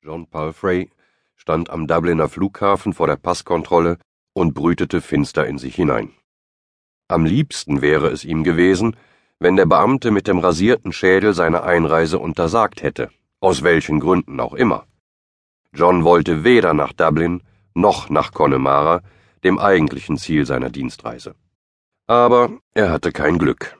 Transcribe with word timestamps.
John 0.00 0.28
Palfrey 0.28 0.90
stand 1.34 1.70
am 1.70 1.88
Dubliner 1.88 2.28
Flughafen 2.28 2.92
vor 2.92 3.08
der 3.08 3.16
Passkontrolle 3.16 3.98
und 4.32 4.54
brütete 4.54 5.00
finster 5.00 5.46
in 5.46 5.58
sich 5.58 5.74
hinein. 5.74 6.12
Am 7.08 7.24
liebsten 7.24 7.82
wäre 7.82 8.08
es 8.08 8.24
ihm 8.24 8.44
gewesen, 8.44 8.96
wenn 9.40 9.56
der 9.56 9.66
Beamte 9.66 10.12
mit 10.12 10.28
dem 10.28 10.38
rasierten 10.38 10.92
Schädel 10.92 11.34
seine 11.34 11.64
Einreise 11.64 12.20
untersagt 12.20 12.82
hätte, 12.82 13.10
aus 13.40 13.62
welchen 13.64 13.98
Gründen 13.98 14.38
auch 14.38 14.54
immer. 14.54 14.86
John 15.72 16.04
wollte 16.04 16.44
weder 16.44 16.74
nach 16.74 16.92
Dublin 16.92 17.42
noch 17.74 18.08
nach 18.08 18.32
Connemara, 18.32 19.02
dem 19.42 19.58
eigentlichen 19.58 20.16
Ziel 20.16 20.46
seiner 20.46 20.70
Dienstreise. 20.70 21.34
Aber 22.06 22.50
er 22.72 22.90
hatte 22.90 23.10
kein 23.10 23.38
Glück. 23.38 23.76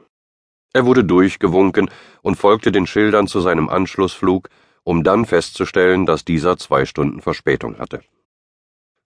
Er 0.72 0.84
wurde 0.84 1.04
durchgewunken 1.04 1.90
und 2.22 2.36
folgte 2.36 2.72
den 2.72 2.86
Schildern 2.86 3.26
zu 3.28 3.40
seinem 3.40 3.68
Anschlussflug, 3.68 4.48
um 4.84 5.04
dann 5.04 5.24
festzustellen, 5.24 6.06
dass 6.06 6.24
dieser 6.24 6.56
zwei 6.56 6.84
Stunden 6.84 7.20
Verspätung 7.20 7.78
hatte. 7.78 8.00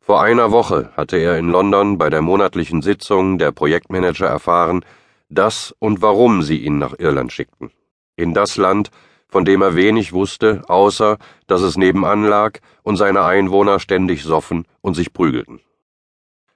Vor 0.00 0.20
einer 0.20 0.50
Woche 0.50 0.90
hatte 0.96 1.16
er 1.16 1.38
in 1.38 1.48
London 1.48 1.96
bei 1.96 2.10
der 2.10 2.22
monatlichen 2.22 2.82
Sitzung 2.82 3.38
der 3.38 3.52
Projektmanager 3.52 4.26
erfahren, 4.26 4.84
dass 5.28 5.74
und 5.78 6.02
warum 6.02 6.42
sie 6.42 6.58
ihn 6.58 6.78
nach 6.78 6.98
Irland 6.98 7.32
schickten. 7.32 7.70
In 8.16 8.34
das 8.34 8.56
Land, 8.56 8.90
von 9.28 9.44
dem 9.44 9.62
er 9.62 9.76
wenig 9.76 10.12
wusste, 10.12 10.62
außer 10.68 11.18
dass 11.46 11.62
es 11.62 11.76
nebenan 11.76 12.24
lag 12.24 12.58
und 12.82 12.96
seine 12.96 13.24
Einwohner 13.24 13.80
ständig 13.80 14.24
soffen 14.24 14.66
und 14.80 14.94
sich 14.94 15.12
prügelten. 15.12 15.60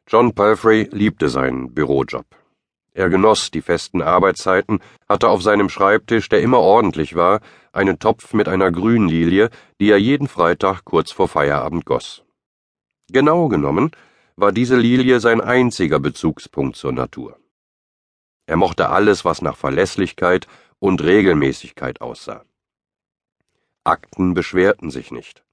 John 0.08 0.34
Palfrey 0.34 0.88
liebte 0.92 1.28
seinen 1.28 1.72
Bürojob. 1.72 2.26
Er 2.96 3.10
genoss 3.10 3.50
die 3.50 3.60
festen 3.60 4.00
Arbeitszeiten, 4.00 4.80
hatte 5.06 5.28
auf 5.28 5.42
seinem 5.42 5.68
Schreibtisch, 5.68 6.30
der 6.30 6.40
immer 6.40 6.60
ordentlich 6.60 7.14
war, 7.14 7.40
einen 7.70 7.98
Topf 7.98 8.32
mit 8.32 8.48
einer 8.48 8.72
Grünlilie, 8.72 9.50
die 9.78 9.90
er 9.90 9.98
jeden 9.98 10.28
Freitag 10.28 10.86
kurz 10.86 11.12
vor 11.12 11.28
Feierabend 11.28 11.84
goss. 11.84 12.24
Genau 13.10 13.48
genommen 13.48 13.90
war 14.36 14.50
diese 14.50 14.78
Lilie 14.78 15.20
sein 15.20 15.42
einziger 15.42 16.00
Bezugspunkt 16.00 16.76
zur 16.76 16.92
Natur. 16.92 17.38
Er 18.46 18.56
mochte 18.56 18.88
alles, 18.88 19.26
was 19.26 19.42
nach 19.42 19.58
Verlässlichkeit 19.58 20.46
und 20.78 21.02
Regelmäßigkeit 21.02 22.00
aussah. 22.00 22.46
Akten 23.84 24.32
beschwerten 24.32 24.90
sich 24.90 25.10
nicht. 25.10 25.44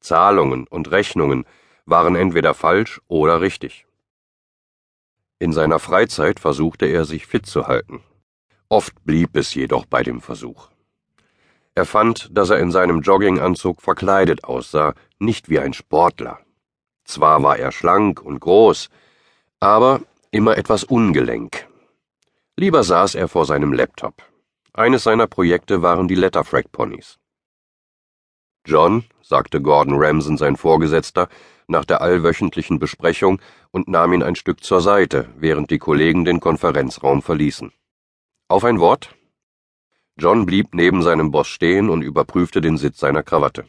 Zahlungen 0.00 0.66
und 0.66 0.90
Rechnungen 0.90 1.46
waren 1.86 2.14
entweder 2.14 2.52
falsch 2.52 3.00
oder 3.08 3.40
richtig. 3.40 3.86
In 5.40 5.54
seiner 5.54 5.78
Freizeit 5.78 6.38
versuchte 6.38 6.84
er 6.84 7.06
sich 7.06 7.26
fit 7.26 7.46
zu 7.46 7.66
halten. 7.66 8.02
Oft 8.68 9.04
blieb 9.04 9.36
es 9.36 9.54
jedoch 9.54 9.86
bei 9.86 10.02
dem 10.02 10.20
Versuch. 10.20 10.68
Er 11.74 11.86
fand, 11.86 12.28
dass 12.30 12.50
er 12.50 12.58
in 12.58 12.70
seinem 12.70 13.00
Jogginganzug 13.00 13.80
verkleidet 13.80 14.44
aussah, 14.44 14.92
nicht 15.18 15.48
wie 15.48 15.58
ein 15.58 15.72
Sportler. 15.72 16.40
Zwar 17.04 17.42
war 17.42 17.56
er 17.56 17.72
schlank 17.72 18.20
und 18.20 18.38
groß, 18.40 18.90
aber 19.60 20.02
immer 20.30 20.58
etwas 20.58 20.84
ungelenk. 20.84 21.66
Lieber 22.56 22.84
saß 22.84 23.14
er 23.14 23.26
vor 23.26 23.46
seinem 23.46 23.72
Laptop. 23.72 24.22
Eines 24.74 25.04
seiner 25.04 25.26
Projekte 25.26 25.80
waren 25.80 26.06
die 26.06 26.16
Letterfrack-Ponys. 26.16 27.18
John, 28.66 29.04
sagte 29.22 29.62
Gordon 29.62 29.94
Ramson 29.96 30.36
sein 30.36 30.56
Vorgesetzter, 30.56 31.28
nach 31.66 31.84
der 31.84 32.02
allwöchentlichen 32.02 32.78
Besprechung 32.78 33.40
und 33.70 33.88
nahm 33.88 34.12
ihn 34.12 34.22
ein 34.22 34.34
Stück 34.34 34.62
zur 34.62 34.80
Seite, 34.80 35.28
während 35.36 35.70
die 35.70 35.78
Kollegen 35.78 36.24
den 36.24 36.40
Konferenzraum 36.40 37.22
verließen. 37.22 37.72
Auf 38.48 38.64
ein 38.64 38.80
Wort? 38.80 39.14
John 40.18 40.44
blieb 40.44 40.74
neben 40.74 41.02
seinem 41.02 41.30
Boss 41.30 41.48
stehen 41.48 41.88
und 41.88 42.02
überprüfte 42.02 42.60
den 42.60 42.76
Sitz 42.76 42.98
seiner 42.98 43.22
Krawatte. 43.22 43.66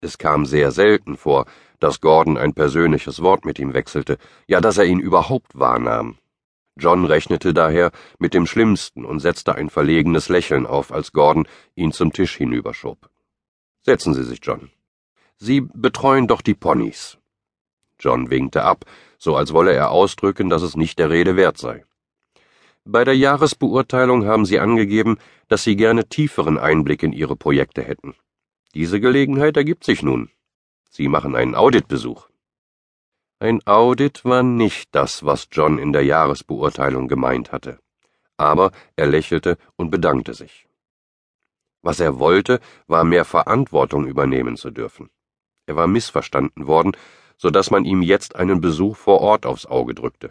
Es 0.00 0.18
kam 0.18 0.46
sehr 0.46 0.70
selten 0.70 1.16
vor, 1.16 1.46
dass 1.80 2.00
Gordon 2.00 2.36
ein 2.36 2.54
persönliches 2.54 3.22
Wort 3.22 3.44
mit 3.44 3.58
ihm 3.58 3.72
wechselte, 3.72 4.18
ja 4.46 4.60
dass 4.60 4.78
er 4.78 4.84
ihn 4.84 5.00
überhaupt 5.00 5.58
wahrnahm. 5.58 6.18
John 6.76 7.04
rechnete 7.04 7.52
daher 7.52 7.90
mit 8.18 8.34
dem 8.34 8.46
Schlimmsten 8.46 9.04
und 9.04 9.20
setzte 9.20 9.54
ein 9.54 9.70
verlegenes 9.70 10.28
Lächeln 10.28 10.66
auf, 10.66 10.92
als 10.92 11.12
Gordon 11.12 11.46
ihn 11.74 11.92
zum 11.92 12.12
Tisch 12.12 12.36
hinüberschob. 12.36 13.11
Setzen 13.82 14.14
Sie 14.14 14.24
sich, 14.24 14.40
John. 14.42 14.70
Sie 15.36 15.60
betreuen 15.60 16.28
doch 16.28 16.40
die 16.40 16.54
Ponys. 16.54 17.18
John 17.98 18.30
winkte 18.30 18.64
ab, 18.64 18.84
so 19.18 19.36
als 19.36 19.52
wolle 19.52 19.72
er 19.72 19.90
ausdrücken, 19.90 20.48
dass 20.50 20.62
es 20.62 20.76
nicht 20.76 20.98
der 20.98 21.10
Rede 21.10 21.36
wert 21.36 21.58
sei. 21.58 21.84
Bei 22.84 23.04
der 23.04 23.16
Jahresbeurteilung 23.16 24.26
haben 24.26 24.44
Sie 24.44 24.58
angegeben, 24.58 25.18
dass 25.48 25.62
Sie 25.62 25.76
gerne 25.76 26.08
tieferen 26.08 26.58
Einblick 26.58 27.02
in 27.02 27.12
Ihre 27.12 27.36
Projekte 27.36 27.82
hätten. 27.82 28.14
Diese 28.74 29.00
Gelegenheit 29.00 29.56
ergibt 29.56 29.84
sich 29.84 30.02
nun. 30.02 30.30
Sie 30.90 31.08
machen 31.08 31.36
einen 31.36 31.54
Auditbesuch. 31.54 32.28
Ein 33.38 33.60
Audit 33.66 34.24
war 34.24 34.42
nicht 34.42 34.94
das, 34.94 35.24
was 35.24 35.48
John 35.50 35.78
in 35.78 35.92
der 35.92 36.04
Jahresbeurteilung 36.04 37.08
gemeint 37.08 37.50
hatte. 37.50 37.78
Aber 38.36 38.72
er 38.96 39.06
lächelte 39.06 39.58
und 39.76 39.90
bedankte 39.90 40.34
sich. 40.34 40.66
Was 41.82 42.00
er 42.00 42.18
wollte, 42.18 42.60
war 42.86 43.04
mehr 43.04 43.24
Verantwortung 43.24 44.06
übernehmen 44.06 44.56
zu 44.56 44.70
dürfen. 44.70 45.10
Er 45.66 45.76
war 45.76 45.86
missverstanden 45.86 46.66
worden 46.66 46.92
so 47.42 47.50
dass 47.50 47.72
man 47.72 47.84
ihm 47.84 48.02
jetzt 48.02 48.36
einen 48.36 48.60
Besuch 48.60 48.96
vor 48.96 49.20
Ort 49.20 49.46
aufs 49.46 49.66
Auge 49.66 49.96
drückte. 49.96 50.30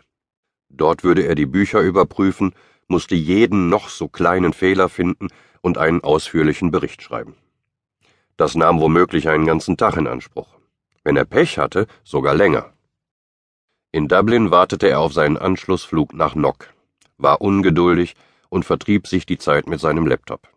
Dort 0.70 1.04
würde 1.04 1.24
er 1.24 1.36
die 1.36 1.46
Bücher 1.46 1.82
überprüfen, 1.82 2.54
musste 2.88 3.16
jeden 3.16 3.68
noch 3.68 3.90
so 3.90 4.08
kleinen 4.08 4.54
Fehler 4.54 4.88
finden 4.88 5.28
und 5.60 5.78
einen 5.78 6.02
ausführlichen 6.06 6.72
Bericht 6.72 7.02
schreiben. 7.02 7.36
Das 8.38 8.56
nahm 8.56 8.80
womöglich 8.80 9.28
einen 9.28 9.46
ganzen 9.46 9.76
Tag 9.76 9.98
in 9.98 10.08
Anspruch. 10.08 10.56
Wenn 11.04 11.18
er 11.18 11.26
Pech 11.26 11.58
hatte, 11.58 11.86
sogar 12.06 12.34
länger. 12.34 12.72
In 13.92 14.08
Dublin 14.08 14.50
wartete 14.50 14.88
er 14.88 15.02
auf 15.02 15.12
seinen 15.12 15.36
Anschlussflug 15.36 16.14
nach 16.14 16.34
Nock, 16.34 16.74
war 17.18 17.42
ungeduldig 17.42 18.16
und 18.48 18.64
vertrieb 18.64 19.06
sich 19.06 19.26
die 19.26 19.38
Zeit 19.38 19.68
mit 19.68 19.82
seinem 19.82 20.08
Laptop. 20.08 20.48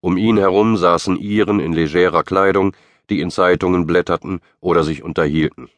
Um 0.00 0.16
ihn 0.16 0.38
herum 0.38 0.76
saßen 0.76 1.16
Iren 1.16 1.60
in 1.60 1.72
legerer 1.72 2.22
Kleidung, 2.22 2.74
die 3.10 3.20
in 3.20 3.30
Zeitungen 3.30 3.86
blätterten 3.86 4.40
oder 4.60 4.82
sich 4.82 5.02
unterhielten. 5.02 5.68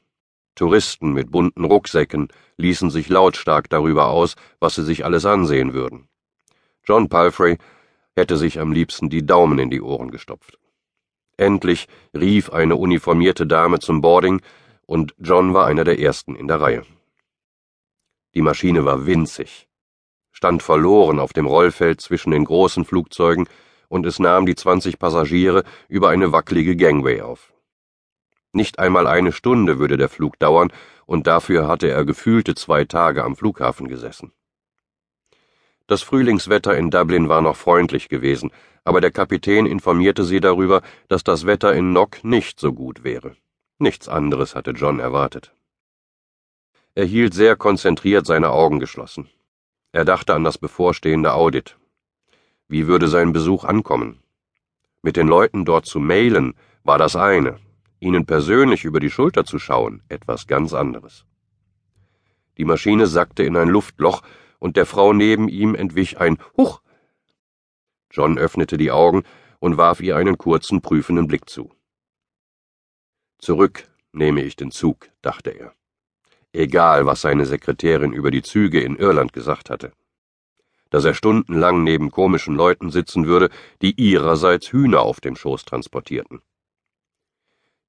Touristen 0.55 1.13
mit 1.13 1.31
bunten 1.31 1.65
Rucksäcken 1.65 2.29
ließen 2.57 2.91
sich 2.91 3.09
lautstark 3.09 3.69
darüber 3.71 4.09
aus, 4.09 4.37
was 4.61 4.75
sie 4.75 4.85
sich 4.85 5.05
alles 5.05 5.25
ansehen 5.25 5.73
würden. 5.73 6.09
John 6.85 7.09
Palfrey 7.09 7.59
hätte 8.15 8.37
sich 8.37 8.61
am 8.61 8.73
liebsten 8.73 9.09
die 9.09 9.25
Daumen 9.25 9.59
in 9.59 9.71
die 9.71 9.81
Ohren 9.81 10.11
gestopft. 10.11 10.59
Endlich 11.37 11.89
rief 12.15 12.51
eine 12.51 12.77
uniformierte 12.77 13.47
Dame 13.47 13.81
zum 13.81 14.03
Boarding, 14.03 14.43
und 14.85 15.15
John 15.19 15.55
war 15.55 15.67
einer 15.67 15.85
der 15.85 15.99
ersten 15.99 16.37
in 16.37 16.49
der 16.49 16.61
Reihe. 16.61 16.85
Die 18.35 18.43
Maschine 18.43 18.85
war 18.85 19.07
winzig, 19.07 19.69
stand 20.33 20.63
verloren 20.63 21.19
auf 21.19 21.33
dem 21.33 21.47
Rollfeld 21.47 22.01
zwischen 22.01 22.33
den 22.33 22.45
großen 22.45 22.85
Flugzeugen 22.85 23.49
und 23.93 24.07
es 24.07 24.19
nahm 24.19 24.47
die 24.47 24.55
zwanzig 24.55 24.99
Passagiere 24.99 25.65
über 25.87 26.09
eine 26.09 26.33
wackelige 26.33 26.77
Gangway 26.77 27.21
auf. 27.21 27.53
Nicht 28.53 28.79
einmal 28.79 29.07
eine 29.07 29.33
Stunde 29.33 29.79
würde 29.79 29.99
der 29.99 30.09
Flug 30.09 30.39
dauern, 30.39 30.73
und 31.05 31.27
dafür 31.27 31.69
hatte 31.69 31.91
er 31.91 32.07
gefühlte 32.07 32.55
zwei 32.55 32.87
Tage 32.87 33.23
am 33.23 33.37
Flughafen 33.37 33.89
gesessen. 33.89 34.33
Das 35.89 36.01
Frühlingswetter 36.01 36.75
in 36.75 36.91
Dublin 36.91 37.29
war 37.29 37.43
noch 37.43 37.57
freundlich 37.57 38.09
gewesen, 38.09 38.51
aber 38.83 39.03
der 39.03 39.11
Kapitän 39.11 39.67
informierte 39.67 40.25
sie 40.25 40.41
darüber, 40.41 40.81
dass 41.09 41.23
das 41.23 41.45
Wetter 41.45 41.75
in 41.75 41.93
Nock 41.93 42.25
nicht 42.25 42.59
so 42.59 42.73
gut 42.73 43.05
wäre. 43.05 43.37
Nichts 43.79 44.09
anderes 44.09 44.55
hatte 44.55 44.71
John 44.71 45.01
erwartet. 45.01 45.55
Er 46.95 47.05
hielt 47.05 47.35
sehr 47.35 47.57
konzentriert 47.57 48.25
seine 48.25 48.51
Augen 48.53 48.81
geschlossen. 48.81 49.29
Er 49.93 50.07
dachte 50.07 50.33
an 50.33 50.45
das 50.45 50.57
bevorstehende 50.57 51.35
Audit. 51.35 51.77
Wie 52.73 52.87
würde 52.87 53.07
sein 53.07 53.35
Besuch 53.35 53.65
ankommen? 53.65 54.23
Mit 55.03 55.19
den 55.19 55.29
Leuten 55.29 55.67
dort 55.67 55.85
zu 55.85 56.01
mailen 56.01 56.55
war 56.85 56.97
das 56.97 57.17
eine, 57.17 57.59
ihnen 58.01 58.25
persönlich 58.25 58.87
über 58.87 58.99
die 58.99 59.11
Schulter 59.11 59.45
zu 59.45 59.59
schauen 59.59 60.03
etwas 60.09 60.47
ganz 60.47 60.73
anderes. 60.73 61.27
Die 62.57 62.65
Maschine 62.65 63.07
sackte 63.07 63.43
in 63.43 63.59
ein 63.59 63.69
Luftloch, 63.69 64.23
und 64.59 64.79
der 64.79 64.87
Frau 64.87 65.13
neben 65.13 65.51
ihm 65.51 65.75
entwich 65.75 66.19
ein 66.19 66.39
Huch. 66.57 66.81
John 68.11 68.39
öffnete 68.39 68.79
die 68.79 68.91
Augen 68.91 69.25
und 69.59 69.77
warf 69.77 70.01
ihr 70.01 70.17
einen 70.17 70.39
kurzen, 70.39 70.81
prüfenden 70.81 71.27
Blick 71.27 71.51
zu. 71.51 71.75
Zurück 73.37 73.87
nehme 74.13 74.43
ich 74.45 74.57
den 74.57 74.71
Zug, 74.71 75.11
dachte 75.21 75.51
er. 75.51 75.75
Egal, 76.55 77.05
was 77.05 77.21
seine 77.21 77.45
Sekretärin 77.45 78.15
über 78.15 78.31
die 78.31 78.43
Züge 78.43 78.81
in 78.81 78.97
Irland 78.97 79.35
gesagt 79.35 79.69
hatte 79.69 79.93
dass 80.93 81.07
er 81.07 81.15
stundenlang 81.15 81.83
neben 81.83 82.11
komischen 82.11 82.55
Leuten 82.55 82.91
sitzen 82.91 83.27
würde, 83.27 83.49
die 83.81 83.95
ihrerseits 84.01 84.71
Hühner 84.71 85.01
auf 85.01 85.21
dem 85.21 85.35
Schoß 85.35 85.65
transportierten. 85.65 86.43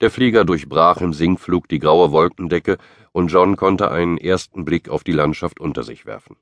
Der 0.02 0.10
Flieger 0.10 0.46
durchbrach 0.46 1.02
im 1.02 1.14
Sinkflug 1.14 1.68
die 1.68 1.80
graue 1.80 2.12
Wolkendecke, 2.12 2.78
und 3.12 3.28
John 3.28 3.58
konnte 3.58 3.92
einen 3.92 4.18
ersten 4.18 4.66
Blick 4.66 4.90
auf 4.90 5.04
die 5.04 5.12
Landschaft 5.12 5.60
unter 5.60 5.84
sich 5.84 6.06
werfen. 6.06 6.38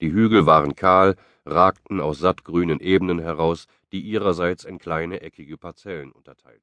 Die 0.00 0.12
Hügel 0.12 0.44
waren 0.44 0.74
kahl, 0.74 1.16
ragten 1.46 2.00
aus 2.00 2.18
sattgrünen 2.18 2.80
Ebenen 2.80 3.20
heraus, 3.20 3.66
die 3.92 4.00
ihrerseits 4.00 4.64
in 4.64 4.78
kleine 4.78 5.22
eckige 5.22 5.56
Parzellen 5.56 6.10
unterteilt 6.10 6.44
waren. 6.44 6.62